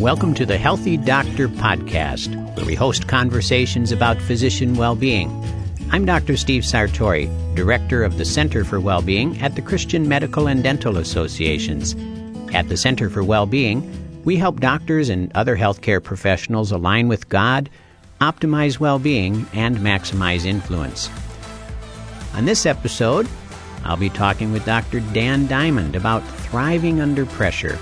[0.00, 5.28] Welcome to the Healthy Doctor Podcast, where we host conversations about physician well being.
[5.90, 6.38] I'm Dr.
[6.38, 11.94] Steve Sartori, Director of the Center for Wellbeing at the Christian Medical and Dental Associations.
[12.54, 17.68] At the Center for Wellbeing, we help doctors and other healthcare professionals align with God,
[18.22, 21.10] optimize well being, and maximize influence.
[22.32, 23.28] On this episode,
[23.84, 25.00] I'll be talking with Dr.
[25.12, 27.78] Dan Diamond about thriving under pressure.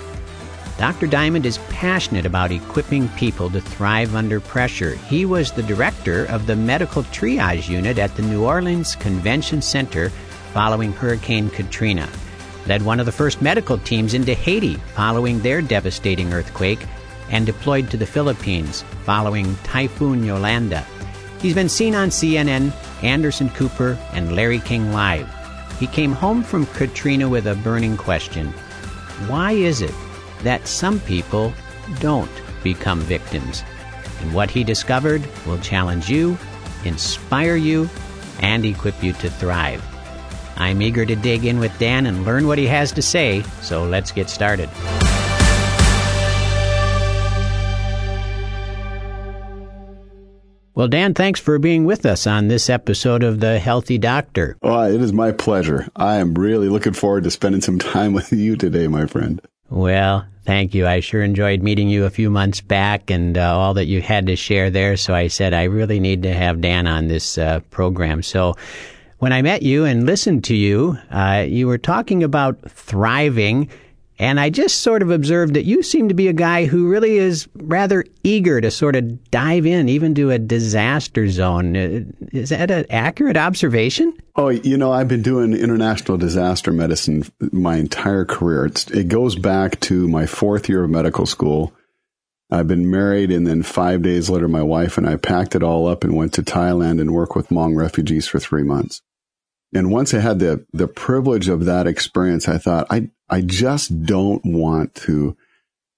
[0.79, 1.07] Dr.
[1.07, 4.95] Diamond is passionate about equipping people to thrive under pressure.
[4.95, 10.07] He was the director of the medical triage unit at the New Orleans Convention Center
[10.53, 12.07] following Hurricane Katrina,
[12.65, 16.79] led one of the first medical teams into Haiti following their devastating earthquake,
[17.29, 20.85] and deployed to the Philippines following Typhoon Yolanda.
[21.41, 22.71] He's been seen on CNN,
[23.03, 25.29] Anderson Cooper, and Larry King Live.
[25.77, 28.53] He came home from Katrina with a burning question
[29.27, 29.93] Why is it
[30.43, 31.53] that some people
[31.99, 32.31] don't
[32.63, 33.63] become victims.
[34.21, 36.37] And what he discovered will challenge you,
[36.83, 37.89] inspire you,
[38.41, 39.83] and equip you to thrive.
[40.57, 43.85] I'm eager to dig in with Dan and learn what he has to say, so
[43.85, 44.69] let's get started.
[50.79, 54.55] Well, Dan, thanks for being with us on this episode of The Healthy Doctor.
[54.61, 55.89] Oh, it is my pleasure.
[55.93, 59.41] I am really looking forward to spending some time with you today, my friend.
[59.69, 60.87] Well, thank you.
[60.87, 64.27] I sure enjoyed meeting you a few months back and uh, all that you had
[64.27, 64.97] to share there.
[64.97, 68.23] So I said, I really need to have Dan on this uh, program.
[68.23, 68.55] So
[69.19, 73.69] when I met you and listened to you, uh, you were talking about thriving
[74.19, 77.17] and I just sort of observed that you seem to be a guy who really
[77.17, 81.77] is rather eager to sort of dive in, even to a disaster zone.
[81.77, 82.03] Uh,
[82.33, 84.13] is that an accurate observation?
[84.35, 88.65] Oh, you know, I've been doing international disaster medicine my entire career.
[88.65, 91.73] It's, it goes back to my fourth year of medical school.
[92.51, 95.87] I've been married, and then five days later, my wife and I packed it all
[95.87, 99.01] up and went to Thailand and worked with Hmong refugees for three months.
[99.73, 104.05] And once I had the the privilege of that experience, I thought I I just
[104.05, 105.37] don't want to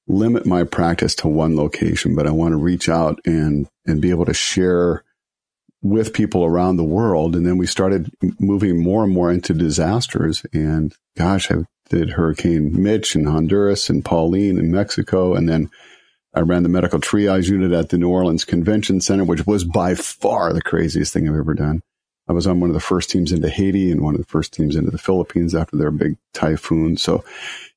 [0.07, 4.09] limit my practice to one location, but I want to reach out and and be
[4.09, 5.03] able to share
[5.81, 7.35] with people around the world.
[7.35, 10.43] And then we started moving more and more into disasters.
[10.53, 15.69] And gosh, I did Hurricane Mitch in Honduras and Pauline in Mexico, and then
[16.33, 19.95] I ran the medical triage unit at the New Orleans Convention Center, which was by
[19.95, 21.81] far the craziest thing I've ever done.
[22.31, 24.53] I was on one of the first teams into Haiti and one of the first
[24.53, 26.95] teams into the Philippines after their big typhoon.
[26.95, 27.25] So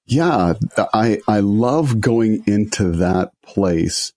[0.07, 0.55] yeah,
[0.95, 4.13] I, I love going into that place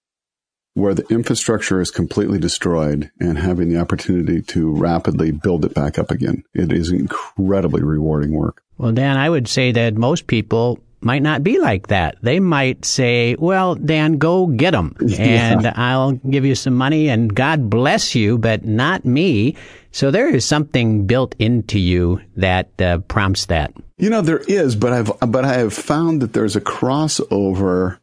[0.75, 5.97] where the infrastructure is completely destroyed and having the opportunity to rapidly build it back
[5.97, 6.43] up again.
[6.53, 8.61] It is incredibly rewarding work.
[8.77, 12.17] Well, Dan, I would say that most people might not be like that.
[12.21, 15.73] They might say, well, Dan, go get them and yeah.
[15.75, 19.55] I'll give you some money and God bless you, but not me.
[19.91, 23.73] So there is something built into you that uh, prompts that.
[23.97, 27.99] You know, there is, but I've, but I have found that there's a crossover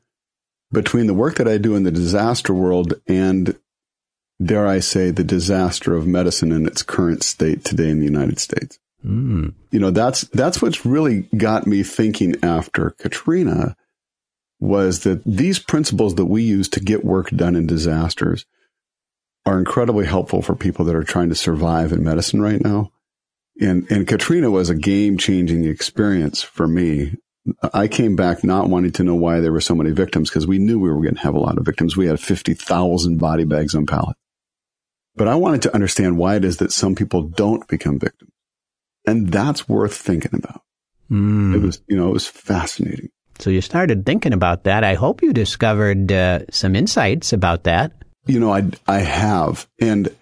[0.72, 3.56] between the work that I do in the disaster world and
[4.42, 8.38] dare I say the disaster of medicine in its current state today in the United
[8.40, 8.78] States.
[9.04, 9.54] Mm.
[9.70, 13.76] You know, that's, that's what's really got me thinking after Katrina
[14.60, 18.46] was that these principles that we use to get work done in disasters
[19.46, 22.90] are incredibly helpful for people that are trying to survive in medicine right now.
[23.60, 27.16] And, and Katrina was a game changing experience for me.
[27.74, 30.58] I came back not wanting to know why there were so many victims because we
[30.58, 31.96] knew we were going to have a lot of victims.
[31.96, 34.16] We had 50,000 body bags on pallet.
[35.14, 38.32] But I wanted to understand why it is that some people don't become victims.
[39.06, 40.62] And that's worth thinking about.
[41.10, 41.54] Mm.
[41.54, 43.10] It was, you know, it was fascinating.
[43.38, 44.84] So you started thinking about that.
[44.84, 47.92] I hope you discovered uh, some insights about that.
[48.26, 49.68] You know, I, I have.
[49.80, 50.14] And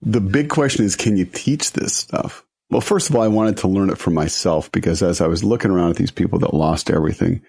[0.00, 2.44] the big question is, can you teach this stuff?
[2.70, 5.44] Well, first of all, I wanted to learn it for myself because as I was
[5.44, 7.42] looking around at these people that lost everything,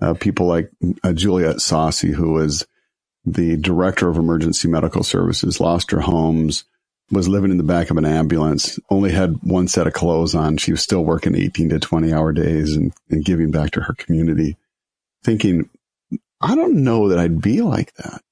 [0.00, 0.70] uh, people like
[1.04, 2.66] uh, Juliette Saussy, who was
[3.24, 6.64] the director of emergency medical services, lost her homes,
[7.12, 10.56] was living in the back of an ambulance, only had one set of clothes on.
[10.56, 13.92] She was still working 18 to 20 hour days and, and giving back to her
[13.92, 14.56] community,
[15.22, 15.68] thinking,
[16.40, 18.22] I don't know that I'd be like that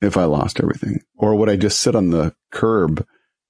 [0.00, 1.02] if I lost everything.
[1.16, 3.06] Or would I just sit on the curb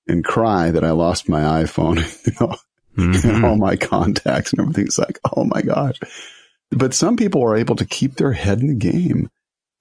[0.09, 1.97] and cry that I lost my iPhone,
[2.27, 2.57] you know,
[2.99, 3.29] mm-hmm.
[3.37, 4.87] and all my contacts and everything?
[4.87, 6.01] It's like, oh my gosh.
[6.73, 9.31] But some people are able to keep their head in the game.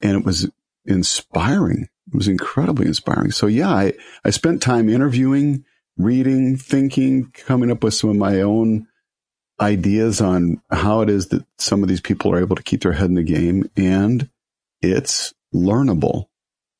[0.02, 0.50] And it was
[0.86, 3.32] inspiring it was incredibly inspiring.
[3.32, 3.94] So yeah, I,
[4.26, 5.66] I spent time interviewing,
[5.98, 8.88] reading, thinking, coming up with some of my own
[9.62, 12.94] ideas on how it is that some of these people are able to keep their
[12.94, 13.70] head in the game.
[13.76, 14.30] And
[14.82, 16.28] it's learnable.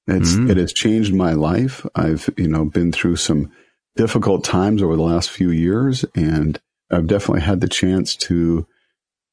[0.08, 0.50] It's, mm.
[0.50, 1.86] it has changed my life.
[1.94, 3.52] I've, you know, been through some
[3.96, 6.60] difficult times over the last few years and
[6.90, 8.66] I've definitely had the chance to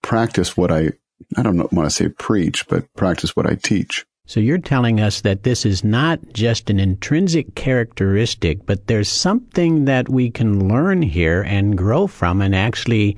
[0.03, 0.91] practice what I,
[1.37, 4.05] I don't know, want to say preach, but practice what I teach.
[4.27, 9.85] So you're telling us that this is not just an intrinsic characteristic, but there's something
[9.85, 13.17] that we can learn here and grow from and actually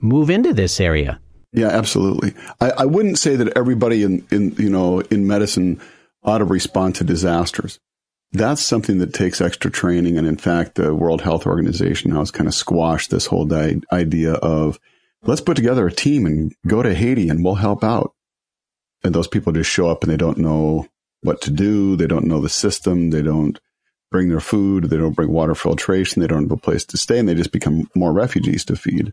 [0.00, 1.18] move into this area.
[1.52, 2.34] Yeah, absolutely.
[2.60, 5.80] I, I wouldn't say that everybody in, in, you know, in medicine
[6.22, 7.80] ought to respond to disasters.
[8.32, 10.18] That's something that takes extra training.
[10.18, 13.80] And in fact, the World Health Organization now has kind of squashed this whole di-
[13.92, 14.78] idea of
[15.22, 18.14] let's put together a team and go to Haiti and we'll help out
[19.04, 20.88] and those people just show up and they don't know
[21.20, 21.94] what to do.
[21.94, 23.10] They don't know the system.
[23.10, 23.60] They don't
[24.10, 24.84] bring their food.
[24.84, 26.20] They don't bring water filtration.
[26.20, 29.12] They don't have a place to stay and they just become more refugees to feed.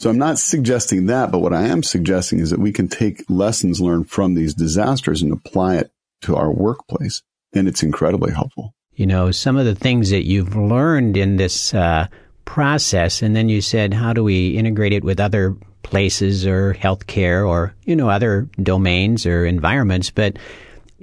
[0.00, 3.24] So I'm not suggesting that, but what I am suggesting is that we can take
[3.28, 7.22] lessons learned from these disasters and apply it to our workplace.
[7.52, 8.74] And it's incredibly helpful.
[8.94, 12.08] You know, some of the things that you've learned in this uh,
[12.44, 17.48] process, and then you said, how do we integrate it with other places or healthcare
[17.48, 20.10] or, you know, other domains or environments.
[20.10, 20.36] But,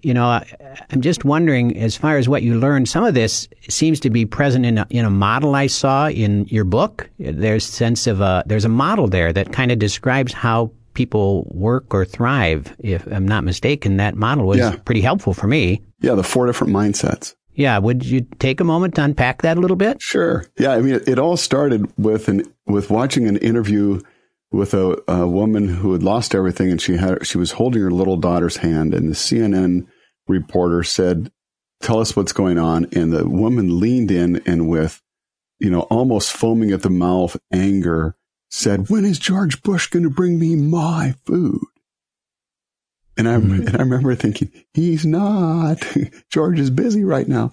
[0.03, 0.41] you know,
[0.89, 4.25] I'm just wondering, as far as what you learned, some of this seems to be
[4.25, 7.09] present in a, in a model I saw in your book.
[7.17, 11.93] There's sense of a, there's a model there that kind of describes how people work
[11.93, 12.75] or thrive.
[12.79, 14.75] If I'm not mistaken, that model was yeah.
[14.83, 15.81] pretty helpful for me.
[16.01, 17.35] Yeah, the four different mindsets.
[17.53, 20.01] Yeah, would you take a moment to unpack that a little bit?
[20.01, 20.45] Sure.
[20.57, 23.99] Yeah, I mean, it, it all started with an with watching an interview
[24.51, 27.91] with a, a woman who had lost everything and she had she was holding her
[27.91, 29.87] little daughter's hand and the CNN
[30.27, 31.31] reporter said
[31.81, 32.87] tell us what's going on.
[32.93, 35.01] And the woman leaned in and with
[35.59, 38.15] you know almost foaming at the mouth anger
[38.49, 41.61] said when is George Bush going to bring me my food?
[43.17, 43.67] And I mm-hmm.
[43.67, 45.85] and I remember thinking he's not.
[46.29, 47.51] George is busy right now.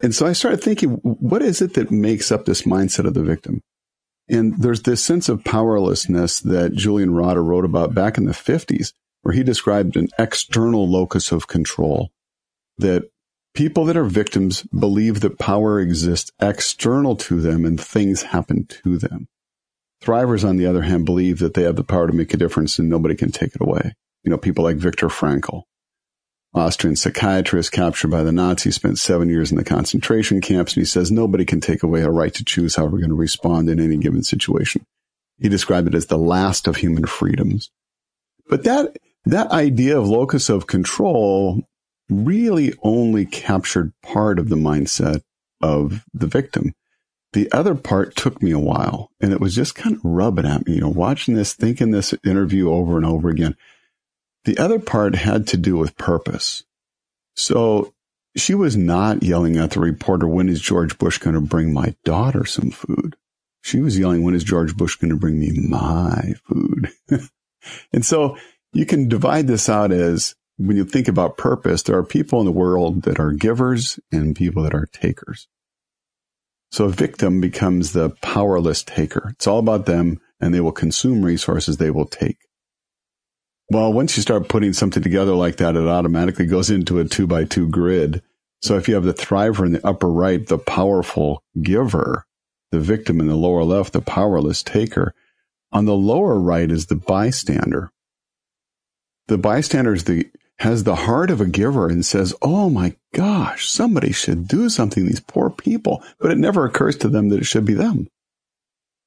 [0.00, 3.22] And so I started thinking what is it that makes up this mindset of the
[3.22, 3.62] victim
[4.32, 8.94] and there's this sense of powerlessness that Julian Rotter wrote about back in the 50s,
[9.20, 12.10] where he described an external locus of control
[12.78, 13.10] that
[13.54, 18.96] people that are victims believe that power exists external to them and things happen to
[18.96, 19.28] them.
[20.02, 22.78] Thrivers, on the other hand, believe that they have the power to make a difference
[22.78, 23.92] and nobody can take it away.
[24.24, 25.64] You know, people like Viktor Frankl,
[26.54, 30.86] Austrian psychiatrist captured by the Nazis, spent seven years in the concentration camps, and he
[30.86, 33.80] says nobody can take away a right to choose how we're going to respond in
[33.80, 34.84] any given situation.
[35.38, 37.70] He described it as the last of human freedoms.
[38.48, 41.62] But that, that idea of locus of control
[42.10, 45.22] really only captured part of the mindset
[45.62, 46.74] of the victim.
[47.32, 50.66] The other part took me a while and it was just kind of rubbing at
[50.66, 53.56] me, you know, watching this, thinking this interview over and over again.
[54.44, 56.64] The other part had to do with purpose.
[57.36, 57.94] So
[58.36, 61.94] she was not yelling at the reporter, when is George Bush going to bring my
[62.04, 63.16] daughter some food?
[63.60, 66.90] She was yelling, when is George Bush going to bring me my food?
[67.92, 68.36] and so
[68.72, 72.46] you can divide this out as when you think about purpose, there are people in
[72.46, 75.48] the world that are givers and people that are takers.
[76.70, 79.30] So a victim becomes the powerless taker.
[79.34, 82.38] It's all about them and they will consume resources they will take.
[83.70, 87.26] Well, once you start putting something together like that, it automatically goes into a two
[87.26, 88.22] by two grid.
[88.60, 92.26] So if you have the thriver in the upper right, the powerful giver,
[92.70, 95.14] the victim in the lower left, the powerless taker,
[95.72, 97.90] on the lower right is the bystander.
[99.28, 103.70] The bystander is the, has the heart of a giver and says, Oh my gosh,
[103.70, 106.02] somebody should do something, these poor people.
[106.20, 108.08] But it never occurs to them that it should be them.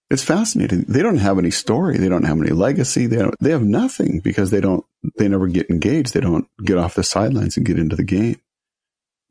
[0.10, 0.86] It's fascinating.
[0.88, 1.98] They don't have any story.
[1.98, 3.08] They don't have any legacy.
[3.08, 4.86] They don't, they have nothing because they don't,
[5.18, 6.14] they never get engaged.
[6.14, 8.40] They don't get off the sidelines and get into the game.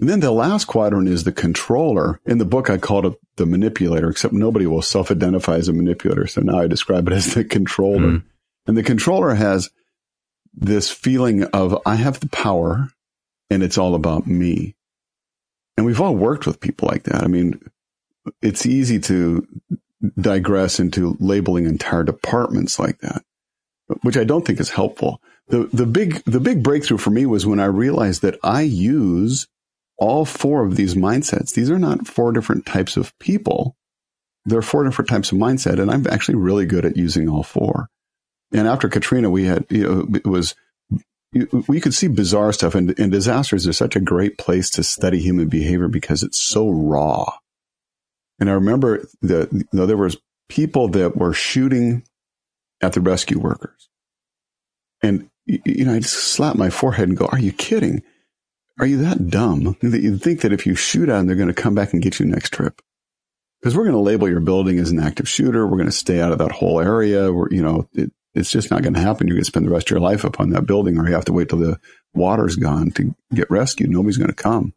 [0.01, 2.21] And then the last quadrant is the controller.
[2.27, 5.73] In the book, I called it the manipulator, except nobody will self identify as a
[5.73, 6.27] manipulator.
[6.27, 8.01] So now I describe it as the controller.
[8.01, 8.25] Mm.
[8.67, 9.71] And the controller has
[10.53, 12.89] this feeling of, I have the power
[13.51, 14.75] and it's all about me.
[15.77, 17.23] And we've all worked with people like that.
[17.23, 17.61] I mean,
[18.43, 19.47] it's easy to
[20.19, 23.23] digress into labeling entire departments like that,
[24.03, 25.21] which I don't think is helpful.
[25.49, 29.47] The, the big, the big breakthrough for me was when I realized that I use
[29.99, 31.53] all four of these mindsets.
[31.53, 33.77] These are not four different types of people.
[34.45, 37.43] There are four different types of mindset, and I'm actually really good at using all
[37.43, 37.89] four.
[38.53, 40.55] And after Katrina, we had, you know, it was,
[41.67, 45.19] we could see bizarre stuff and, and disasters are such a great place to study
[45.19, 47.33] human behavior because it's so raw.
[48.39, 50.17] And I remember that you know, there was
[50.49, 52.05] people that were shooting
[52.81, 53.89] at the rescue workers.
[55.03, 58.03] And, you know, I just slapped my forehead and go, are you kidding?
[58.81, 61.49] Are you that dumb that you think that if you shoot at them, they're going
[61.49, 62.81] to come back and get you next trip?
[63.61, 65.67] Because we're going to label your building as an active shooter.
[65.67, 67.33] We're going to stay out of that whole area.
[67.33, 69.27] We're, you know, it, it's just not going to happen.
[69.29, 71.25] You're going to spend the rest of your life upon that building, or you have
[71.27, 71.79] to wait till the
[72.15, 73.91] water's gone to get rescued.
[73.91, 74.75] Nobody's going to come.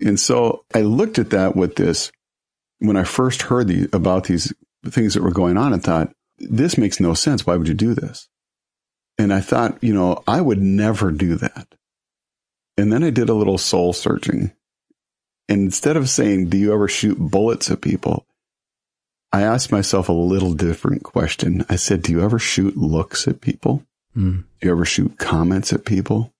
[0.00, 2.12] And so I looked at that with this
[2.82, 4.52] when I first heard the, about these
[4.86, 7.46] things that were going on and thought, this makes no sense.
[7.46, 8.28] Why would you do this?
[9.18, 11.68] And I thought, you know, I would never do that.
[12.76, 14.52] And then I did a little soul searching.
[15.48, 18.26] And instead of saying, do you ever shoot bullets at people?
[19.32, 21.64] I asked myself a little different question.
[21.68, 23.84] I said, do you ever shoot looks at people?
[24.16, 24.44] Mm.
[24.60, 26.32] Do you ever shoot comments at people?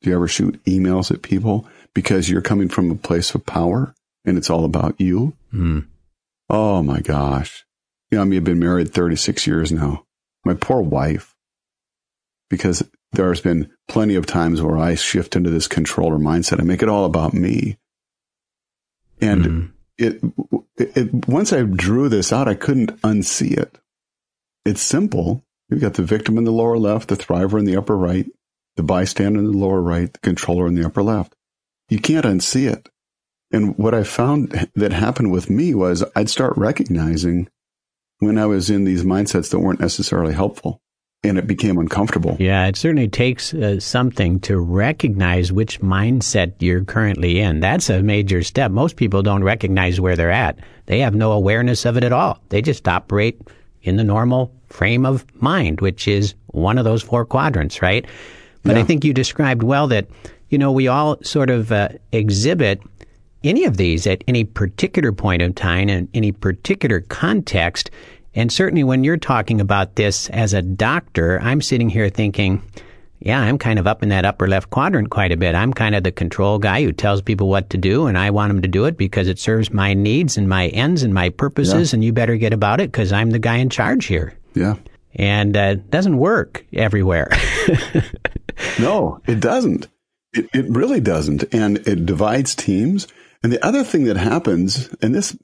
[0.00, 3.94] Do you ever shoot emails at people because you're coming from a place of power
[4.24, 5.36] and it's all about you?
[5.52, 5.86] Mm.
[6.48, 7.64] Oh my gosh.
[8.10, 10.04] You know, I mean, I've been married 36 years now.
[10.44, 11.34] My poor wife,
[12.50, 16.60] because there's been plenty of times where I shift into this controller mindset.
[16.60, 17.78] I make it all about me.
[19.20, 19.72] And mm.
[19.98, 20.20] it,
[20.76, 23.78] it, once I drew this out, I couldn't unsee it.
[24.64, 25.44] It's simple.
[25.68, 28.26] You've got the victim in the lower left, the thriver in the upper right,
[28.76, 31.34] the bystander in the lower right, the controller in the upper left.
[31.88, 32.88] You can't unsee it.
[33.52, 37.48] And what I found that happened with me was I'd start recognizing
[38.18, 40.80] when I was in these mindsets that weren't necessarily helpful
[41.24, 42.36] and it became uncomfortable.
[42.40, 47.60] Yeah, it certainly takes uh, something to recognize which mindset you're currently in.
[47.60, 48.70] That's a major step.
[48.70, 50.58] Most people don't recognize where they're at.
[50.86, 52.40] They have no awareness of it at all.
[52.48, 53.40] They just operate
[53.82, 58.04] in the normal frame of mind, which is one of those four quadrants, right?
[58.64, 58.82] But yeah.
[58.82, 60.08] I think you described well that,
[60.48, 62.80] you know, we all sort of uh, exhibit
[63.44, 67.90] any of these at any particular point in time in any particular context.
[68.34, 72.62] And certainly when you're talking about this as a doctor, I'm sitting here thinking,
[73.24, 75.54] yeah, I'm kind of up in that upper left quadrant quite a bit.
[75.54, 78.50] I'm kind of the control guy who tells people what to do, and I want
[78.50, 81.92] them to do it because it serves my needs and my ends and my purposes,
[81.92, 81.96] yeah.
[81.96, 84.34] and you better get about it because I'm the guy in charge here.
[84.54, 84.74] Yeah.
[85.14, 87.28] And uh, it doesn't work everywhere.
[88.80, 89.88] no, it doesn't.
[90.32, 91.44] It, it really doesn't.
[91.54, 93.06] And it divides teams.
[93.42, 95.36] And the other thing that happens, and this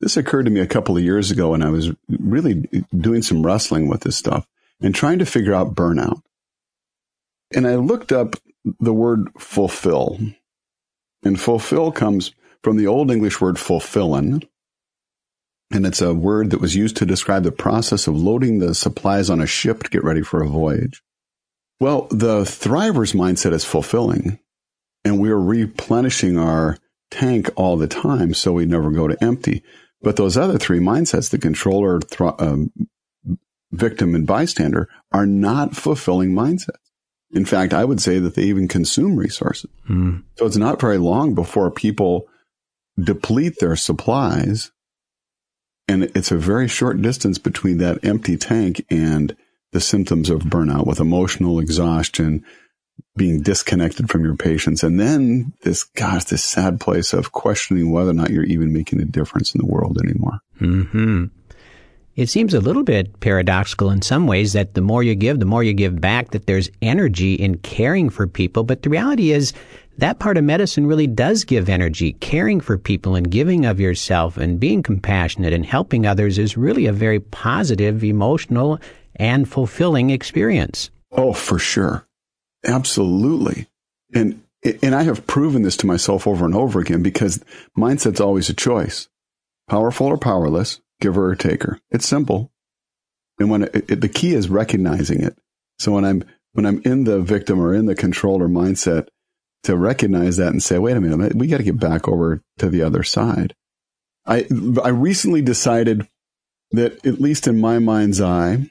[0.00, 3.44] this occurred to me a couple of years ago when I was really doing some
[3.44, 4.46] wrestling with this stuff
[4.80, 6.20] and trying to figure out burnout.
[7.54, 8.36] And I looked up
[8.78, 10.18] the word fulfill.
[11.22, 12.32] And fulfill comes
[12.62, 14.46] from the Old English word fulfillin.
[15.72, 19.30] And it's a word that was used to describe the process of loading the supplies
[19.30, 21.02] on a ship to get ready for a voyage.
[21.80, 24.38] Well, the thriver's mindset is fulfilling,
[25.04, 26.78] and we're replenishing our
[27.10, 29.62] tank all the time so we never go to empty.
[30.02, 32.00] But those other three mindsets, the controller,
[32.38, 32.70] um,
[33.72, 36.76] victim, and bystander, are not fulfilling mindsets.
[37.32, 39.70] In fact, I would say that they even consume resources.
[39.88, 40.22] Mm.
[40.36, 42.28] So it's not very long before people
[42.98, 44.70] deplete their supplies.
[45.88, 49.36] And it's a very short distance between that empty tank and
[49.72, 52.44] the symptoms of burnout with emotional exhaustion,
[53.16, 54.82] being disconnected from your patients.
[54.82, 59.00] And then this, gosh, this sad place of questioning whether or not you're even making
[59.00, 60.38] a difference in the world anymore.
[60.58, 61.26] Hmm.
[62.14, 65.44] It seems a little bit paradoxical in some ways that the more you give, the
[65.44, 68.64] more you give back, that there's energy in caring for people.
[68.64, 69.52] But the reality is
[69.98, 72.14] that part of medicine really does give energy.
[72.14, 76.86] Caring for people and giving of yourself and being compassionate and helping others is really
[76.86, 78.78] a very positive, emotional,
[79.16, 80.90] and fulfilling experience.
[81.12, 82.06] Oh, for sure.
[82.64, 83.66] Absolutely.
[84.14, 84.42] And
[84.82, 87.42] and I have proven this to myself over and over again because
[87.78, 89.08] mindset's always a choice.
[89.68, 91.80] Powerful or powerless, giver or taker.
[91.90, 92.50] It's simple.
[93.38, 95.38] And when it, it, the key is recognizing it.
[95.78, 99.08] So when I'm when I'm in the victim or in the controller mindset,
[99.64, 102.70] to recognize that and say, wait a minute, we got to get back over to
[102.70, 103.54] the other side.
[104.24, 104.46] I
[104.82, 106.08] I recently decided
[106.72, 108.70] that at least in my mind's eye,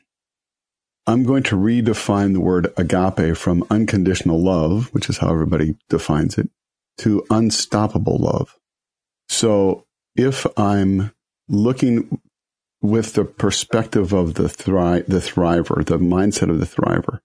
[1.08, 6.38] I'm going to redefine the word agape from unconditional love, which is how everybody defines
[6.38, 6.50] it,
[7.00, 8.58] to unstoppable love.
[9.30, 9.86] So
[10.16, 11.12] if I'm
[11.48, 12.22] looking
[12.82, 17.20] with the perspective of the thri- the thriver, the mindset of the thriver,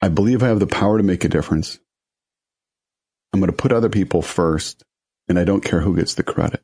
[0.00, 1.78] I believe I have the power to make a difference.
[3.32, 4.82] I'm going to put other people first,
[5.28, 6.62] and I don't care who gets the credit.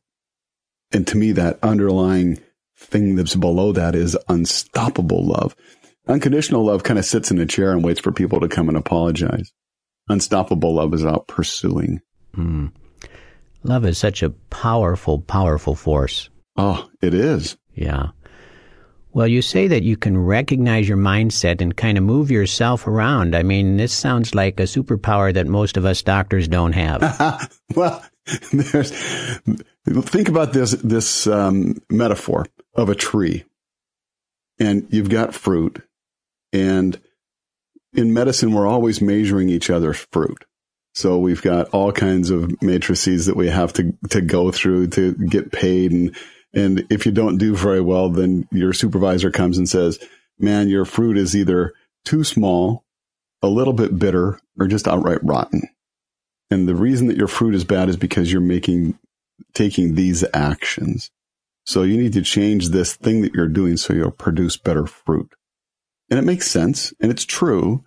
[0.93, 2.39] And to me, that underlying
[2.77, 5.57] thing that's below that is unstoppable love.
[6.09, 8.77] Unconditional love kind of sits in a chair and waits for people to come and
[8.77, 9.53] apologize.
[10.09, 12.01] Unstoppable love is out pursuing.
[12.37, 12.73] Mm.
[13.65, 16.31] Love is such a powerful, powerful force.
[16.57, 17.57] Oh, it is.
[17.75, 18.11] Yeah.
[19.13, 23.35] Well, you say that you can recognize your mindset and kind of move yourself around.
[23.35, 27.51] I mean, this sounds like a superpower that most of us doctors don't have.
[27.75, 28.05] well,
[28.53, 32.45] there's think about this this um, metaphor
[32.75, 33.45] of a tree,
[34.59, 35.83] and you've got fruit,
[36.53, 37.01] and
[37.93, 40.45] in medicine we're always measuring each other's fruit.
[40.95, 45.13] So we've got all kinds of matrices that we have to to go through to
[45.13, 46.17] get paid and
[46.57, 49.99] and if you don't do very well, then your supervisor comes and says,
[50.39, 51.75] man, your fruit is either
[52.07, 52.85] too small,
[53.43, 55.69] a little bit bitter, or just outright rotten.
[56.51, 58.99] And the reason that your fruit is bad is because you're making,
[59.53, 61.11] taking these actions.
[61.67, 65.35] So you need to change this thing that you're doing so you'll produce better fruit.
[66.11, 67.85] And it makes sense and it's true,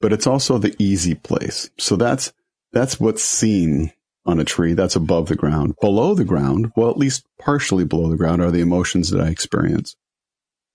[0.00, 1.70] but it's also the easy place.
[1.78, 2.32] So that's,
[2.72, 3.92] that's what's seen
[4.26, 5.74] on a tree that's above the ground.
[5.80, 9.28] Below the ground, well, at least partially below the ground, are the emotions that I
[9.28, 9.96] experience.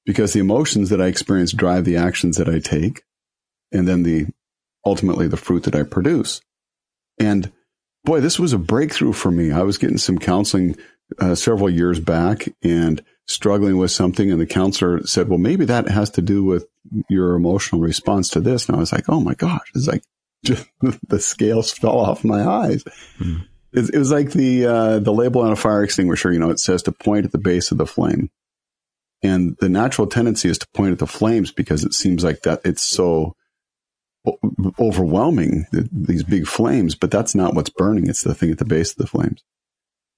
[0.06, 3.04] Because the emotions that I experience drive the actions that I take,
[3.72, 4.28] and then the
[4.86, 6.42] ultimately the fruit that I produce.
[7.20, 7.52] And
[8.06, 9.52] boy, this was a breakthrough for me.
[9.52, 10.78] I was getting some counseling
[11.20, 15.90] uh, several years back and struggling with something, and the counselor said, "Well, maybe that
[15.90, 16.66] has to do with
[17.10, 20.04] your emotional response to this." And I was like, "Oh my gosh!" It's like
[20.44, 20.68] just,
[21.08, 22.84] the scales fell off my eyes.
[23.20, 23.48] Mm.
[23.72, 26.32] It, it, was like the uh, the label on a fire extinguisher.
[26.32, 28.30] You know, it says to point at the base of the flame,
[29.22, 32.62] and the natural tendency is to point at the flames because it seems like that
[32.66, 33.36] it's so
[34.80, 36.96] overwhelming these big flames.
[36.96, 39.44] But that's not what's burning; it's the thing at the base of the flames.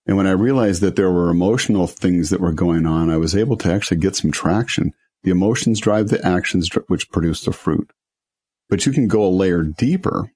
[0.08, 3.36] And when I realized that there were emotional things that were going on, I was
[3.36, 4.94] able to actually get some traction.
[5.24, 7.92] The emotions drive the actions which produce the fruit.
[8.70, 10.32] But you can go a layer deeper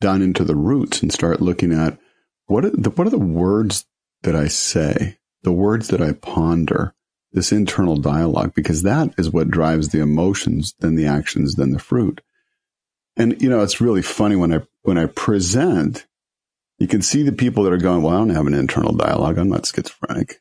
[0.00, 1.98] down into the roots and start looking at
[2.46, 3.86] what are the, what are the words
[4.22, 6.94] that I say, the words that I ponder,
[7.32, 11.78] this internal dialogue, because that is what drives the emotions, then the actions, then the
[11.78, 12.20] fruit.
[13.16, 16.06] And, you know, it's really funny when I, when I present,
[16.78, 19.38] you can see the people that are going, well, I don't have an internal dialogue.
[19.38, 20.40] I'm not schizophrenic.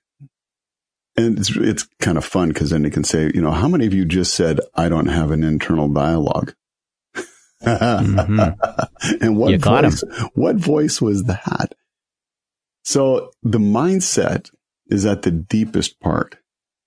[1.18, 3.86] And it's, it's kind of fun because then they can say, you know, how many
[3.86, 6.54] of you just said, I don't have an internal dialogue?
[7.62, 9.22] mm-hmm.
[9.22, 11.74] and what voice, what voice was that?
[12.84, 14.52] So the mindset
[14.88, 16.38] is at the deepest part,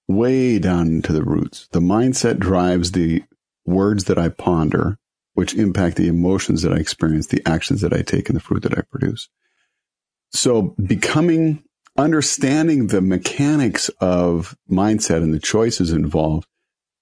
[0.07, 1.69] way down into the roots.
[1.73, 3.25] The mindset drives the
[3.67, 4.99] words that I ponder,
[5.35, 8.63] which impact the emotions that I experience, the actions that I take, and the fruit
[8.63, 9.29] that I produce.
[10.31, 11.65] So becoming,
[11.99, 16.47] understanding the mechanics of mindset and the choices involved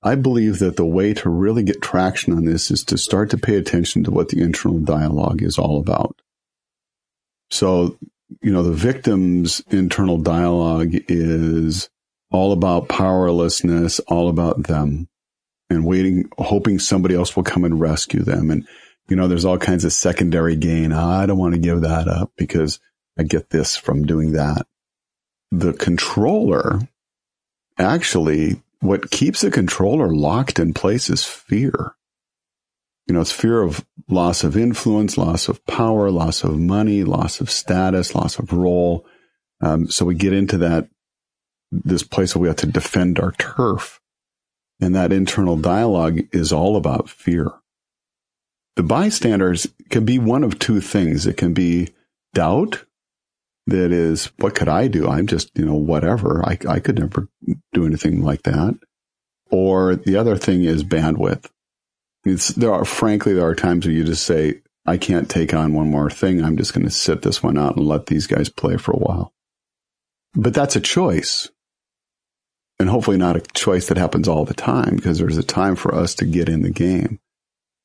[0.07, 3.39] I believe that the way to really get traction on this is to start to
[3.39, 6.21] pay attention to what the internal dialogue is all about.
[7.51, 7.99] So,
[8.41, 11.89] you know, the victim's internal dialogue is
[12.31, 15.09] all about powerlessness, all about them
[15.71, 18.53] and waiting, hoping somebody else will come and rescue them.
[18.53, 18.65] And,
[19.09, 20.93] you know, there's all kinds of secondary gain.
[20.93, 22.79] I don't want to give that up because
[23.19, 24.69] I get this from doing that.
[25.57, 26.81] The controller
[27.79, 31.95] actually what keeps the controller locked in place is fear.
[33.07, 37.41] You know, it's fear of loss of influence, loss of power, loss of money, loss
[37.41, 39.07] of status, loss of role.
[39.63, 40.91] Um, so we get into that,
[41.73, 44.01] this place where we have to defend our turf.
[44.79, 47.51] And that internal dialogue is all about fear.
[48.75, 51.27] The bystanders can be one of two things.
[51.27, 51.95] It can be
[52.35, 52.85] doubt
[53.67, 55.09] that is, what could I do?
[55.09, 56.45] I'm just, you know, whatever.
[56.47, 57.29] I, I could never
[57.73, 58.79] do anything like that.
[59.51, 61.51] Or the other thing is bandwidth.
[62.25, 65.73] It's, there are, frankly, there are times where you just say, I can't take on
[65.73, 66.45] one more thing.
[66.45, 68.99] I'm just going to sit this one out and let these guys play for a
[68.99, 69.33] while.
[70.35, 71.51] But that's a choice.
[72.79, 75.95] And hopefully not a choice that happens all the time because there's a time for
[75.95, 77.19] us to get in the game.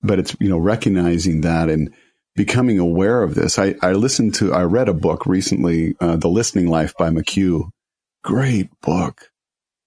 [0.03, 1.93] But it's, you know, recognizing that and,
[2.35, 3.59] becoming aware of this.
[3.59, 7.69] I, I listened to, I read a book recently, uh, The Listening Life by McHugh.
[8.23, 9.31] Great book.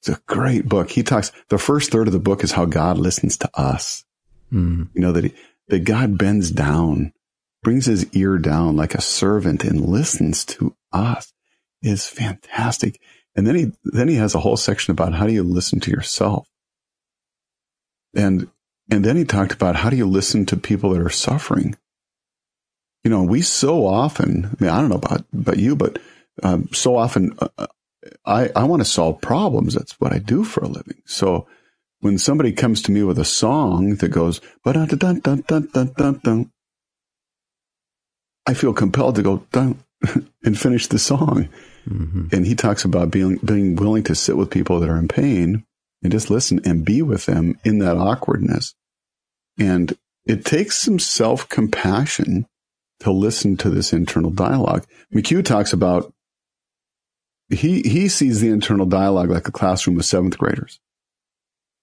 [0.01, 0.91] It's a great book.
[0.91, 4.05] He talks, the first third of the book is how God listens to us.
[4.53, 4.89] Mm.
[4.93, 5.35] You know, that, he,
[5.69, 7.13] that God bends down,
[7.63, 11.33] brings his ear down like a servant and listens to us
[11.81, 13.01] is fantastic.
[13.35, 15.91] And then he, then he has a whole section about how do you listen to
[15.91, 16.47] yourself?
[18.15, 18.51] And,
[18.91, 21.77] and then he talked about how do you listen to people that are suffering?
[23.05, 26.01] You know, we so often, I mean, I don't know about, about you, but
[26.43, 27.67] um, so often uh, uh
[28.27, 29.75] I, I want to solve problems.
[29.75, 31.01] That's what I do for a living.
[31.07, 31.47] So
[32.01, 36.21] when somebody comes to me with a song that goes, dun dun dun dun dun
[36.23, 36.53] dun,
[38.47, 39.79] I feel compelled to go dun
[40.45, 41.49] and finish the song.
[41.89, 42.27] Mm-hmm.
[42.33, 45.65] And he talks about being, being willing to sit with people that are in pain
[46.03, 48.75] and just listen and be with them in that awkwardness.
[49.59, 52.47] And it takes some self compassion
[53.05, 54.87] to listen to this internal dialogue.
[55.15, 56.13] McHugh talks about
[57.49, 60.81] he he sees the internal dialogue like a classroom of seventh graders,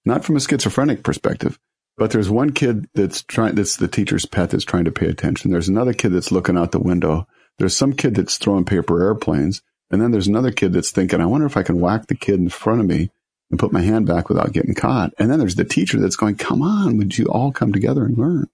[0.04, 1.58] not from a schizophrenic perspective,
[1.96, 5.50] but there's one kid that's trying that's the teacher's pet that's trying to pay attention.
[5.50, 7.26] There's another kid that's looking out the window.
[7.58, 11.26] There's some kid that's throwing paper airplanes, and then there's another kid that's thinking, I
[11.26, 13.10] wonder if I can whack the kid in front of me
[13.50, 15.12] and put my hand back without getting caught.
[15.18, 18.18] And then there's the teacher that's going, Come on, would you all come together and
[18.18, 18.48] learn?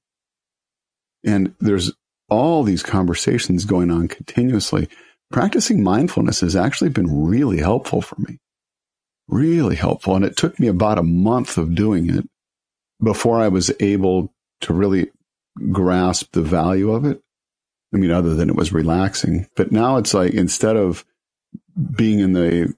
[1.24, 1.92] And there's
[2.28, 4.88] all these conversations going on continuously.
[5.30, 8.38] Practicing mindfulness has actually been really helpful for me.
[9.28, 10.16] Really helpful.
[10.16, 12.28] And it took me about a month of doing it
[13.02, 15.10] before I was able to really
[15.70, 17.22] grasp the value of it.
[17.92, 21.04] I mean, other than it was relaxing, but now it's like instead of
[21.96, 22.74] being in the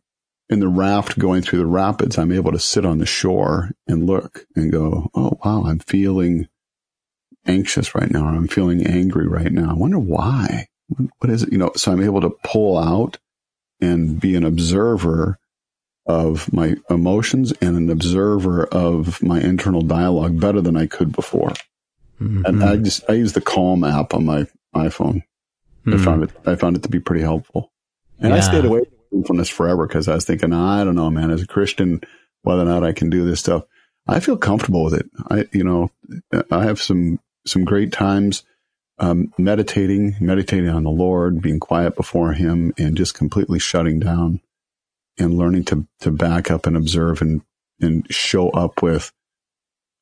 [0.48, 4.06] in the raft going through the rapids, I'm able to sit on the shore and
[4.06, 6.48] look and go, "Oh wow, I'm feeling
[7.50, 9.70] anxious right now, or I'm feeling angry right now.
[9.70, 10.66] I wonder why.
[10.88, 11.52] What is it?
[11.52, 13.18] You know, so I'm able to pull out
[13.80, 15.38] and be an observer
[16.06, 21.52] of my emotions and an observer of my internal dialogue better than I could before.
[22.20, 22.44] Mm-hmm.
[22.44, 25.22] And I just I use the Calm app on my iPhone.
[25.86, 25.94] Mm-hmm.
[25.94, 27.70] I found it I found it to be pretty helpful.
[28.18, 28.36] And yeah.
[28.36, 28.82] I stayed away
[29.26, 32.00] from this forever because I was thinking, I don't know, man, as a Christian,
[32.42, 33.64] whether or not I can do this stuff.
[34.06, 35.06] I feel comfortable with it.
[35.30, 35.90] I, you know,
[36.50, 38.44] I have some some great times
[39.00, 44.40] um, meditating, meditating on the Lord, being quiet before Him, and just completely shutting down
[45.18, 47.40] and learning to to back up and observe and
[47.80, 49.12] and show up with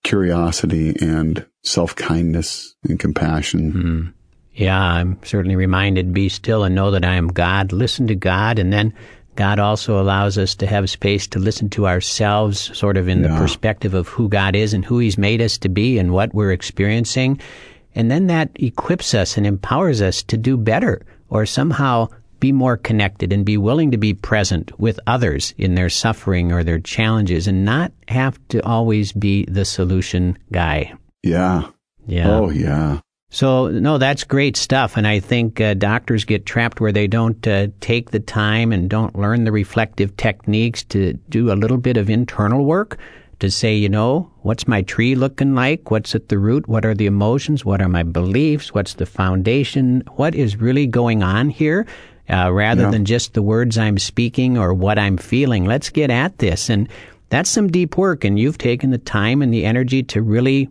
[0.03, 3.72] curiosity and self kindness and compassion.
[3.72, 4.09] Mm-hmm.
[4.55, 7.72] Yeah, I'm certainly reminded be still and know that I am God.
[7.72, 8.92] Listen to God, and then
[9.38, 13.29] God also allows us to have space to listen to ourselves, sort of in yeah.
[13.29, 16.35] the perspective of who God is and who He's made us to be and what
[16.35, 17.40] we're experiencing.
[17.94, 22.09] And then that equips us and empowers us to do better or somehow
[22.40, 26.64] be more connected and be willing to be present with others in their suffering or
[26.64, 30.92] their challenges and not have to always be the solution guy.
[31.22, 31.68] Yeah.
[32.09, 32.29] Yeah.
[32.29, 32.98] Oh, yeah.
[33.31, 34.97] So, no, that's great stuff.
[34.97, 38.88] And I think uh, doctors get trapped where they don't uh, take the time and
[38.88, 42.99] don't learn the reflective techniques to do a little bit of internal work
[43.41, 45.91] to say, you know, what's my tree looking like?
[45.91, 46.69] What's at the root?
[46.69, 47.64] What are the emotions?
[47.64, 48.75] What are my beliefs?
[48.75, 50.03] What's the foundation?
[50.17, 51.87] What is really going on here?
[52.31, 52.91] Uh, rather yeah.
[52.91, 55.64] than just the words I'm speaking or what I'm feeling.
[55.64, 56.69] Let's get at this.
[56.69, 56.88] And
[57.31, 58.25] that's some deep work.
[58.25, 60.69] And you've taken the time and the energy to really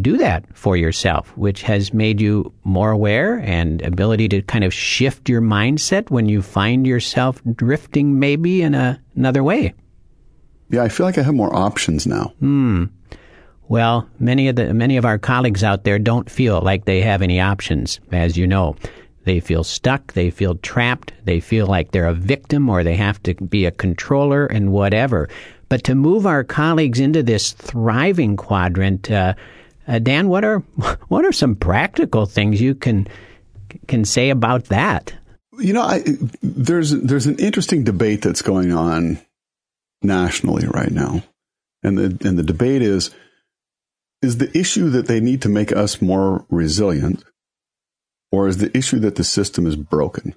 [0.00, 4.74] do that for yourself, which has made you more aware and ability to kind of
[4.74, 9.74] shift your mindset when you find yourself drifting maybe in a, another way.
[10.68, 12.32] Yeah, I feel like I have more options now.
[12.40, 12.84] Hmm.
[13.68, 17.22] Well, many of the many of our colleagues out there don't feel like they have
[17.22, 18.76] any options, as you know.
[19.24, 23.20] They feel stuck, they feel trapped, they feel like they're a victim or they have
[23.24, 25.28] to be a controller and whatever.
[25.68, 29.34] But to move our colleagues into this thriving quadrant, uh,
[29.86, 30.58] uh, Dan, what are
[31.08, 33.06] what are some practical things you can
[33.86, 35.14] can say about that?
[35.58, 36.02] You know, I,
[36.42, 39.18] there's there's an interesting debate that's going on
[40.02, 41.22] nationally right now,
[41.82, 43.14] and the and the debate is
[44.22, 47.24] is the issue that they need to make us more resilient,
[48.32, 50.34] or is the issue that the system is broken?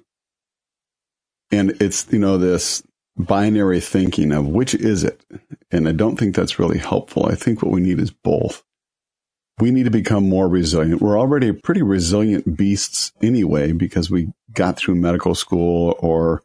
[1.50, 2.82] And it's you know this
[3.16, 5.22] binary thinking of which is it,
[5.70, 7.26] and I don't think that's really helpful.
[7.26, 8.62] I think what we need is both
[9.60, 11.00] we need to become more resilient.
[11.00, 16.42] We're already pretty resilient beasts anyway because we got through medical school or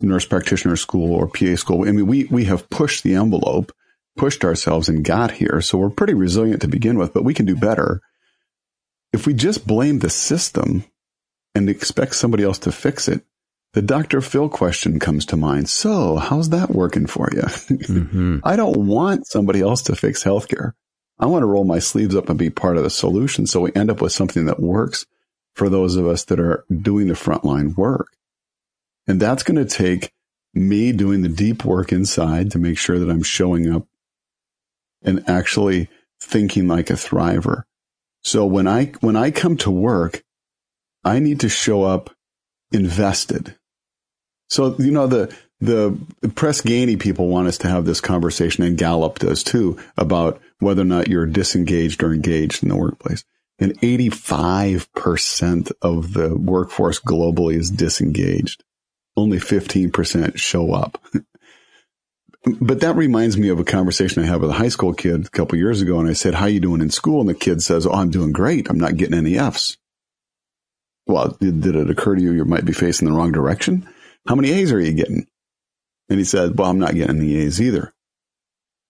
[0.00, 1.88] nurse practitioner school or PA school.
[1.88, 3.72] I mean, we, we have pushed the envelope,
[4.16, 5.60] pushed ourselves and got here.
[5.60, 8.00] So we're pretty resilient to begin with, but we can do better.
[9.12, 10.84] If we just blame the system
[11.54, 13.22] and expect somebody else to fix it,
[13.72, 14.20] the Dr.
[14.20, 15.68] Phil question comes to mind.
[15.68, 17.42] So how's that working for you?
[17.86, 18.38] Mm-hmm.
[18.42, 20.72] I don't want somebody else to fix healthcare.
[21.18, 23.46] I want to roll my sleeves up and be part of the solution.
[23.46, 25.06] So we end up with something that works
[25.54, 28.08] for those of us that are doing the frontline work.
[29.06, 30.12] And that's going to take
[30.52, 33.86] me doing the deep work inside to make sure that I'm showing up
[35.02, 35.88] and actually
[36.20, 37.62] thinking like a thriver.
[38.22, 40.22] So when I, when I come to work,
[41.04, 42.10] I need to show up
[42.72, 43.56] invested.
[44.48, 45.98] So, you know, the, the
[46.34, 50.82] Press Ganey people want us to have this conversation, and Gallup does too, about whether
[50.82, 53.24] or not you're disengaged or engaged in the workplace.
[53.58, 58.62] And 85% of the workforce globally is disengaged.
[59.16, 61.02] Only 15% show up.
[62.60, 65.30] but that reminds me of a conversation I had with a high school kid a
[65.30, 65.98] couple years ago.
[65.98, 67.20] And I said, how you doing in school?
[67.20, 68.68] And the kid says, Oh, I'm doing great.
[68.68, 69.78] I'm not getting any F's.
[71.06, 73.88] Well, did, did it occur to you you might be facing the wrong direction?
[74.28, 75.26] How many A's are you getting?
[76.08, 77.92] And he said, well, I'm not getting the A's either.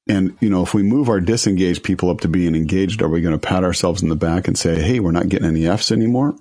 [0.08, 3.20] And, you know, if we move our disengaged people up to being engaged, are we
[3.20, 5.90] going to pat ourselves in the back and say, Hey, we're not getting any F's
[5.90, 6.36] anymore?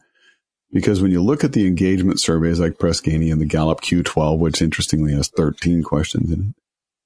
[0.72, 4.38] Because when you look at the engagement surveys like Press Ganey and the Gallup Q12,
[4.38, 6.56] which interestingly has 13 questions in it,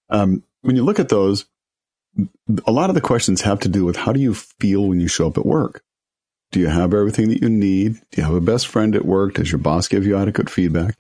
[0.09, 1.45] um, when you look at those,
[2.65, 5.07] a lot of the questions have to do with how do you feel when you
[5.07, 5.83] show up at work?
[6.51, 7.93] Do you have everything that you need?
[8.11, 9.35] Do you have a best friend at work?
[9.35, 10.97] Does your boss give you adequate feedback?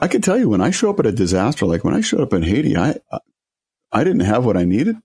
[0.00, 2.22] I can tell you when I show up at a disaster, like when I showed
[2.22, 2.96] up in Haiti, I,
[3.92, 4.96] I didn't have what I needed.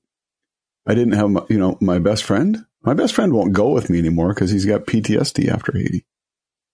[0.87, 2.65] I didn't have, my, you know, my best friend.
[2.81, 6.05] My best friend won't go with me anymore because he's got PTSD after Haiti.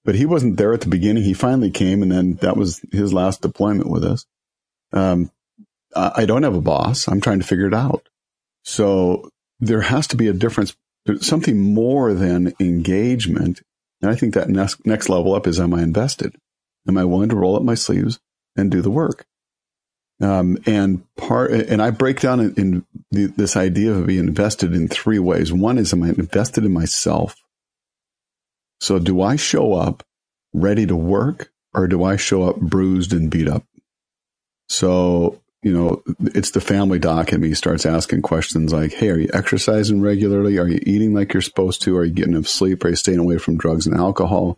[0.04, 1.24] But he wasn't there at the beginning.
[1.24, 4.26] He finally came, and then that was his last deployment with us.
[4.92, 5.32] Um,
[5.96, 7.08] I don't have a boss.
[7.08, 8.08] I'm trying to figure it out.
[8.64, 9.30] So
[9.60, 10.76] there has to be a difference.
[11.20, 13.62] Something more than engagement.
[14.02, 16.36] And I think that next, next level up is am I invested?
[16.88, 18.20] Am I willing to roll up my sleeves
[18.56, 19.26] and do the work?
[20.22, 24.76] Um, and part, and I break down in, in the, this idea of being invested
[24.76, 25.52] in three ways.
[25.52, 27.36] One is, am I invested in myself?
[28.80, 30.04] So do I show up
[30.54, 33.64] ready to work or do I show up bruised and beat up?
[34.70, 39.18] So, you know, it's the family doc in me starts asking questions like, Hey, are
[39.18, 40.58] you exercising regularly?
[40.58, 41.98] Are you eating like you're supposed to?
[41.98, 42.84] Are you getting enough sleep?
[42.84, 44.58] Are you staying away from drugs and alcohol?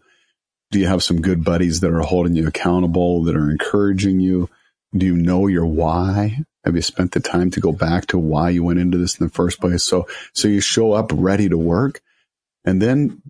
[0.73, 4.49] Do you have some good buddies that are holding you accountable, that are encouraging you?
[4.97, 6.39] Do you know your why?
[6.65, 9.27] Have you spent the time to go back to why you went into this in
[9.27, 9.83] the first place?
[9.83, 12.01] So, so you show up ready to work.
[12.65, 13.21] And then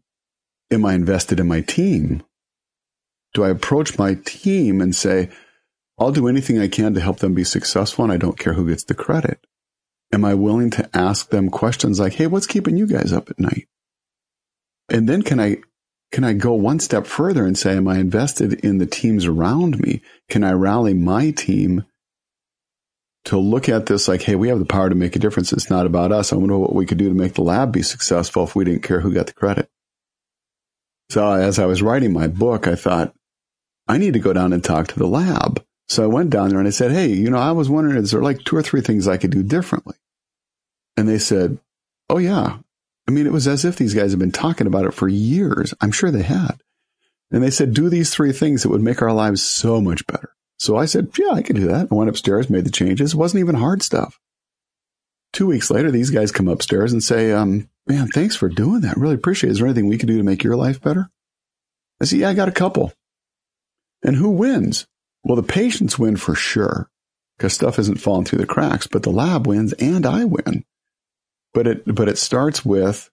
[0.72, 2.24] am I invested in my team?
[3.34, 5.30] Do I approach my team and say,
[6.00, 8.70] I'll do anything I can to help them be successful and I don't care who
[8.70, 9.46] gets the credit?
[10.14, 13.38] Am I willing to ask them questions like, Hey, what's keeping you guys up at
[13.38, 13.68] night?
[14.88, 15.58] And then can I
[16.14, 19.80] can I go one step further and say, am I invested in the teams around
[19.80, 20.04] me?
[20.30, 21.86] Can I rally my team
[23.26, 25.52] to look at this like, hey, we have the power to make a difference.
[25.52, 26.32] It's not about us.
[26.32, 28.84] I wonder what we could do to make the lab be successful if we didn't
[28.84, 29.72] care who got the credit.
[31.10, 33.16] So as I was writing my book, I thought,
[33.88, 35.66] I need to go down and talk to the lab.
[35.88, 38.12] So I went down there and I said, Hey, you know, I was wondering, is
[38.12, 39.96] there like two or three things I could do differently?
[40.96, 41.58] And they said,
[42.08, 42.60] Oh yeah,
[43.08, 45.74] I mean, it was as if these guys had been talking about it for years.
[45.82, 46.62] I'm sure they had.
[47.32, 50.36] And they said, do these three things that would make our lives so much better.
[50.60, 51.88] So I said, yeah, I could do that.
[51.92, 53.14] I went upstairs, made the changes.
[53.14, 54.20] It wasn't even hard stuff.
[55.34, 58.98] Two weeks later, these guys come upstairs and say, um, man, thanks for doing that.
[58.98, 59.54] Really appreciate it.
[59.54, 61.10] Is there anything we could do to make your life better?
[62.00, 62.94] I said, yeah, I got a couple.
[64.04, 64.86] And who wins?
[65.24, 66.90] Well, the patients win for sure
[67.38, 70.66] because stuff isn't falling through the cracks, but the lab wins and I win
[71.54, 73.10] but it, but it starts with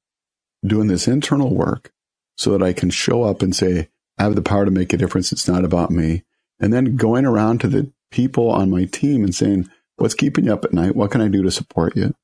[0.65, 1.93] doing this internal work
[2.37, 4.97] so that I can show up and say, I have the power to make a
[4.97, 5.33] difference.
[5.33, 6.25] It's not about me.
[6.59, 10.53] And then going around to the people on my team and saying, what's keeping you
[10.53, 10.97] up at night?
[10.97, 12.15] What can I do to support you?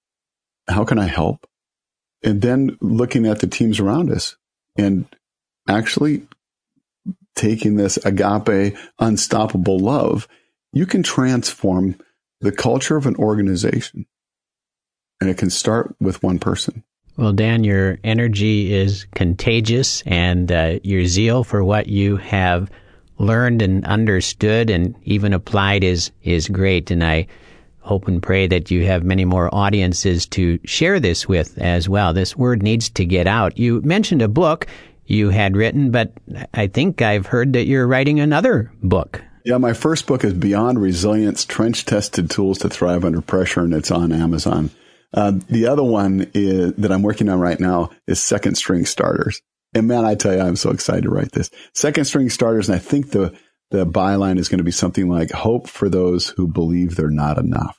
[0.69, 1.47] How can I help?
[2.23, 4.37] And then looking at the teams around us
[4.77, 5.07] and
[5.69, 6.27] actually
[7.35, 10.27] taking this agape, unstoppable love,
[10.73, 11.97] you can transform
[12.41, 14.07] the culture of an organization
[15.21, 16.83] and it can start with one person.
[17.17, 22.71] Well, Dan, your energy is contagious, and uh, your zeal for what you have
[23.19, 26.91] learned and understood and even applied is is great.
[26.91, 27.27] And I
[27.81, 32.13] hope and pray that you have many more audiences to share this with as well.
[32.13, 33.57] This word needs to get out.
[33.57, 34.67] You mentioned a book
[35.07, 36.13] you had written, but
[36.53, 39.23] I think I've heard that you're writing another book.
[39.45, 43.73] Yeah, my first book is Beyond Resilience Trench Tested Tools to Thrive Under Pressure, and
[43.73, 44.71] it's on Amazon.
[45.15, 49.41] Uh, the other one is, that I'm working on right now is second string starters.
[49.75, 51.51] And man, I tell you, I'm so excited to write this.
[51.75, 53.37] Second string starters, and I think the
[53.71, 57.37] the byline is going to be something like hope for those who believe they're not
[57.37, 57.77] enough.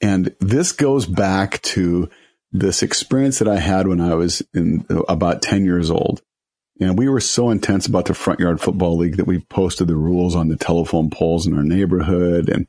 [0.00, 2.10] And this goes back to
[2.50, 6.22] this experience that I had when I was in about 10 years old.
[6.80, 9.96] And we were so intense about the front yard football league that we posted the
[9.96, 12.48] rules on the telephone poles in our neighborhood.
[12.48, 12.66] And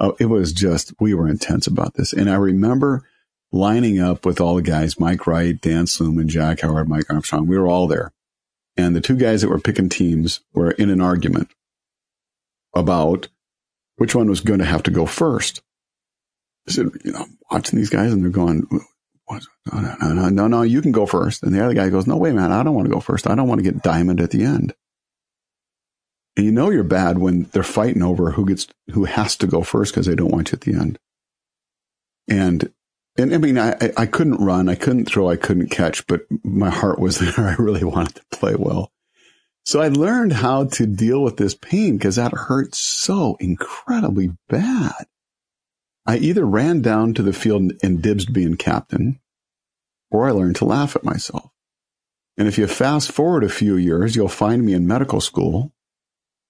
[0.00, 2.12] uh, it was just, we were intense about this.
[2.12, 3.04] And I remember
[3.52, 7.46] lining up with all the guys, Mike Wright, Dan Sluman, Jack Howard, Mike Armstrong.
[7.46, 8.12] We were all there.
[8.76, 11.50] And the two guys that were picking teams were in an argument
[12.74, 13.28] about
[13.96, 15.60] which one was going to have to go first.
[16.66, 18.66] I said, you know, watching these guys and they're going,
[19.30, 19.38] no,
[19.72, 21.42] no, no, no, no, you can go first.
[21.42, 23.28] And the other guy goes, no, wait, man, I don't want to go first.
[23.28, 24.72] I don't want to get diamond at the end.
[26.36, 29.62] And you know you're bad when they're fighting over who gets, who has to go
[29.62, 30.98] first because they don't want you at the end.
[32.28, 32.72] And,
[33.18, 36.70] and I mean, I, I couldn't run, I couldn't throw, I couldn't catch, but my
[36.70, 37.46] heart was there.
[37.46, 38.92] I really wanted to play well.
[39.64, 45.06] So I learned how to deal with this pain because that hurt so incredibly bad.
[46.06, 49.20] I either ran down to the field and dibsed being captain,
[50.10, 51.50] or I learned to laugh at myself.
[52.36, 55.72] And if you fast forward a few years, you'll find me in medical school,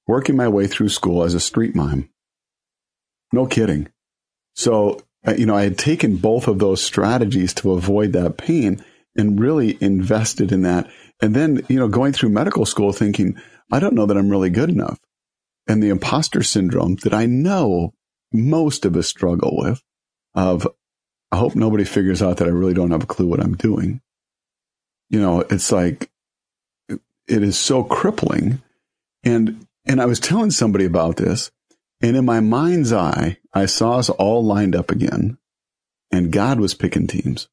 [0.07, 2.11] working my way through school as a street mime.
[3.33, 3.89] No kidding.
[4.55, 8.85] So, uh, you know, I had taken both of those strategies to avoid that pain
[9.17, 10.91] and really invested in that.
[11.21, 13.37] And then, you know, going through medical school thinking,
[13.71, 14.99] I don't know that I'm really good enough.
[15.69, 17.95] And the imposter syndrome that I know
[18.33, 19.83] most of us struggle with
[20.35, 20.67] of,
[21.31, 24.01] I hope nobody figures out that I really don't have a clue what I'm doing.
[25.11, 26.11] You know, it's like,
[26.89, 28.63] it is so crippling.
[29.23, 31.51] And, and I was telling somebody about this
[32.01, 35.39] and in my mind's eye, I saw us all lined up again
[36.11, 37.49] and God was picking teams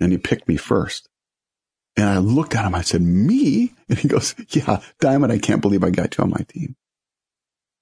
[0.00, 1.08] and he picked me first.
[1.96, 2.74] And I looked at him.
[2.74, 3.74] I said, me?
[3.88, 6.76] And he goes, yeah, Diamond, I can't believe I got you on my team.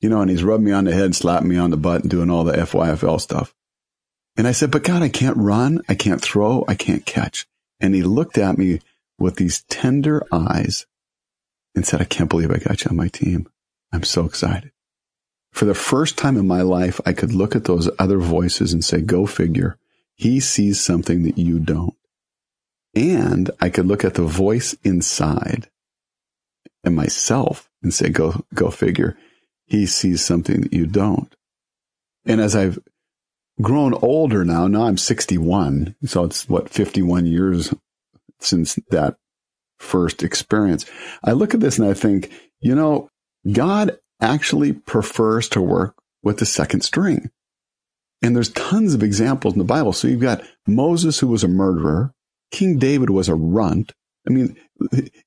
[0.00, 2.11] You know, and he's rubbing me on the head, slapping me on the butt and
[2.11, 3.54] doing all the FYFL stuff.
[4.37, 5.83] And I said, but God, I can't run.
[5.88, 6.64] I can't throw.
[6.66, 7.46] I can't catch.
[7.78, 8.80] And he looked at me
[9.18, 10.87] with these tender eyes
[11.74, 13.48] and said, I can't believe I got you on my team.
[13.92, 14.72] I'm so excited.
[15.53, 18.85] For the first time in my life, I could look at those other voices and
[18.85, 19.79] say, go figure.
[20.14, 21.94] He sees something that you don't.
[22.94, 25.68] And I could look at the voice inside
[26.85, 29.16] and myself and say, go, go figure.
[29.66, 31.35] He sees something that you don't.
[32.24, 32.79] And as I've
[33.61, 35.96] grown older now, now I'm 61.
[36.05, 37.74] So it's what, 51 years
[38.40, 39.16] since that
[39.79, 40.87] first experience.
[41.24, 43.11] I look at this and I think, you know,
[43.50, 47.31] God actually prefers to work with the second string.
[48.22, 49.92] And there's tons of examples in the Bible.
[49.92, 52.12] So you've got Moses, who was a murderer.
[52.50, 53.92] King David was a runt.
[54.29, 54.57] I mean,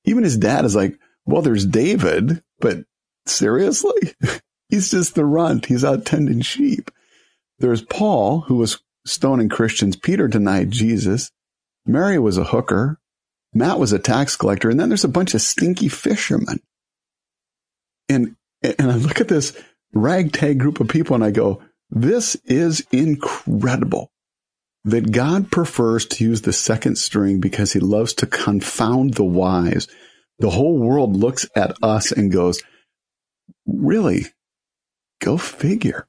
[0.04, 2.84] even his dad is like, well, there's David, but
[3.26, 4.14] seriously?
[4.68, 5.66] He's just the runt.
[5.66, 6.90] He's out tending sheep.
[7.58, 9.96] There's Paul, who was stoning Christians.
[9.96, 11.30] Peter denied Jesus.
[11.86, 12.98] Mary was a hooker.
[13.52, 14.70] Matt was a tax collector.
[14.70, 16.60] And then there's a bunch of stinky fishermen.
[18.08, 19.56] And, and I look at this
[19.92, 24.10] ragtag group of people and I go, this is incredible
[24.84, 29.88] that God prefers to use the second string because he loves to confound the wise.
[30.40, 32.62] The whole world looks at us and goes,
[33.66, 34.26] really?
[35.20, 36.06] Go figure.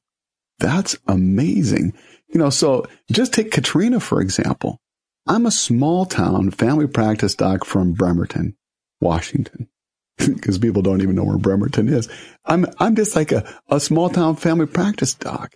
[0.59, 1.93] That's amazing.
[2.27, 4.79] You know, so just take Katrina, for example.
[5.27, 8.55] I'm a small town family practice doc from Bremerton,
[8.99, 9.69] Washington,
[10.17, 12.09] because people don't even know where Bremerton is.
[12.45, 15.55] I'm, I'm just like a, a small town family practice doc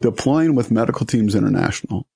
[0.00, 2.06] deploying with Medical Teams International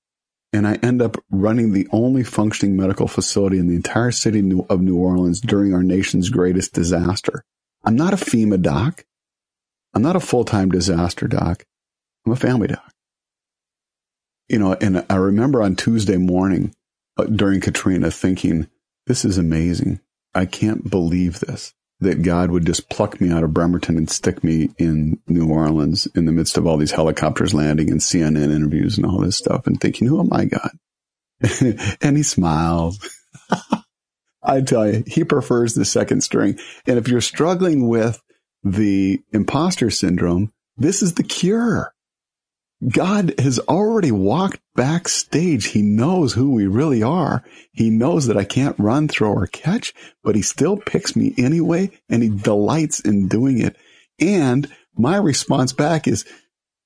[0.51, 4.81] and I end up running the only functioning medical facility in the entire city of
[4.81, 7.43] New Orleans during our nation's greatest disaster.
[7.83, 9.05] I'm not a FEMA doc.
[9.93, 11.65] I'm not a full-time disaster doc.
[12.25, 12.91] I'm a family doc.
[14.47, 16.73] You know, and I remember on Tuesday morning
[17.17, 18.67] uh, during Katrina thinking,
[19.05, 19.99] this is amazing.
[20.33, 24.43] I can't believe this that God would just pluck me out of Bremerton and stick
[24.43, 28.97] me in New Orleans in the midst of all these helicopters landing and CNN interviews
[28.97, 30.71] and all this stuff and thinking, who am I, God?
[32.01, 32.99] and he smiles.
[34.43, 36.57] I tell you, he prefers the second string.
[36.87, 38.21] And if you're struggling with
[38.63, 41.93] the imposter syndrome, this is the cure.
[42.87, 45.67] God has already walked backstage.
[45.67, 47.43] He knows who we really are.
[47.71, 51.91] He knows that I can't run, throw, or catch, but he still picks me anyway,
[52.07, 53.75] and he delights in doing it.
[54.19, 56.25] And my response back is,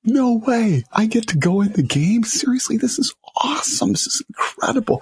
[0.03, 0.83] no way.
[0.91, 2.23] I get to go in the game.
[2.23, 3.91] Seriously, this is awesome.
[3.91, 5.01] This is incredible.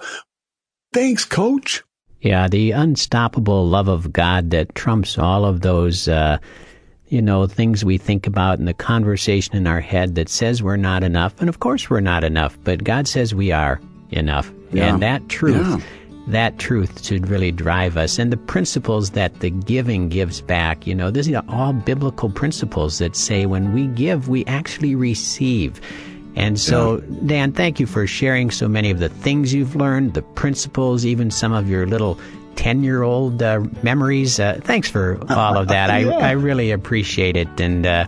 [0.92, 1.82] Thanks, coach.
[2.20, 6.38] Yeah, the unstoppable love of God that trumps all of those, uh,
[7.12, 10.78] you know, things we think about in the conversation in our head that says we're
[10.78, 11.38] not enough.
[11.40, 13.78] And of course we're not enough, but God says we are
[14.10, 14.50] enough.
[14.72, 14.86] Yeah.
[14.94, 15.80] And that truth, yeah.
[16.28, 18.18] that truth should really drive us.
[18.18, 22.96] And the principles that the giving gives back, you know, these are all biblical principles
[22.96, 25.82] that say when we give, we actually receive.
[26.34, 27.00] And so.
[27.26, 31.30] Dan, thank you for sharing so many of the things you've learned, the principles, even
[31.30, 32.18] some of your little
[32.56, 34.38] 10 year old uh, memories.
[34.38, 35.88] Uh, thanks for all of that.
[36.02, 36.10] yeah.
[36.10, 37.60] I, I really appreciate it.
[37.60, 38.06] And uh,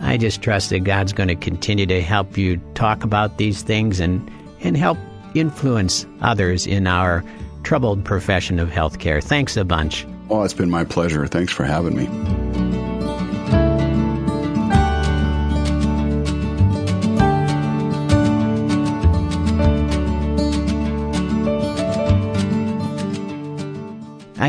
[0.00, 4.00] I just trust that God's going to continue to help you talk about these things
[4.00, 4.30] and,
[4.60, 4.98] and help
[5.34, 7.24] influence others in our
[7.62, 9.22] troubled profession of healthcare.
[9.22, 10.06] Thanks a bunch.
[10.30, 11.26] Oh, it's been my pleasure.
[11.26, 12.61] Thanks for having me.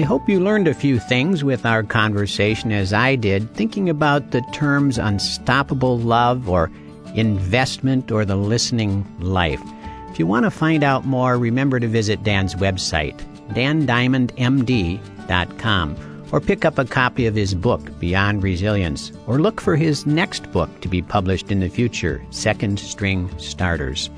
[0.01, 4.41] Hope you learned a few things with our conversation as I did, thinking about the
[4.51, 6.71] terms unstoppable love or
[7.15, 9.61] investment or the listening life.
[10.09, 13.19] If you want to find out more, remember to visit Dan's website,
[13.49, 20.07] dandiamondmd.com, or pick up a copy of his book, Beyond Resilience, or look for his
[20.07, 24.09] next book to be published in the future, Second String Starters.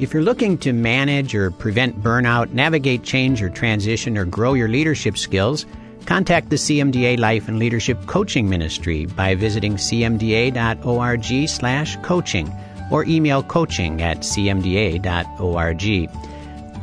[0.00, 4.66] If you're looking to manage or prevent burnout, navigate change or transition, or grow your
[4.66, 5.66] leadership skills,
[6.06, 12.50] contact the CMDA Life and Leadership Coaching Ministry by visiting cmda.org slash coaching
[12.90, 16.10] or email coaching at cmda.org.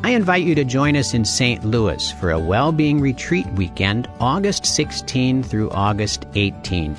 [0.03, 1.65] I invite you to join us in St.
[1.65, 6.95] Louis for a well-being retreat weekend, August 16 through August 18.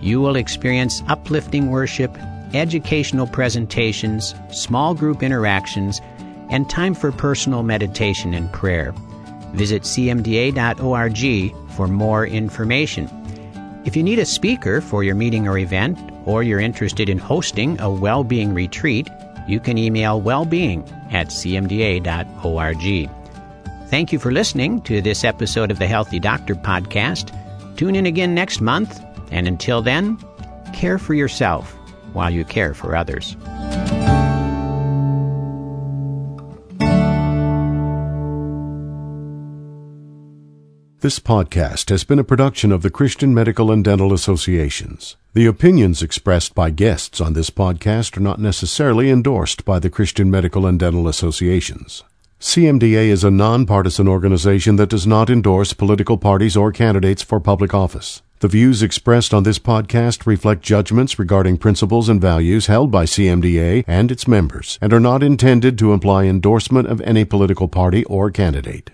[0.00, 2.16] You will experience uplifting worship,
[2.54, 6.00] educational presentations, small group interactions,
[6.50, 8.92] and time for personal meditation and prayer.
[9.52, 13.08] Visit cmda.org for more information.
[13.84, 17.80] If you need a speaker for your meeting or event, or you're interested in hosting
[17.80, 19.08] a well-being retreat,
[19.46, 23.10] you can email wellbeing at cmda.org.
[23.86, 27.34] Thank you for listening to this episode of the Healthy Doctor Podcast.
[27.76, 30.18] Tune in again next month, and until then,
[30.74, 31.77] care for yourself
[32.12, 33.36] while you care for others.
[41.00, 45.16] This podcast has been a production of the Christian Medical and Dental Associations.
[45.32, 50.28] The opinions expressed by guests on this podcast are not necessarily endorsed by the Christian
[50.28, 52.02] Medical and Dental Associations.
[52.40, 57.72] CMDA is a nonpartisan organization that does not endorse political parties or candidates for public
[57.72, 58.20] office.
[58.40, 63.82] The views expressed on this podcast reflect judgments regarding principles and values held by CMDA
[63.88, 68.30] and its members and are not intended to imply endorsement of any political party or
[68.30, 68.90] candidate.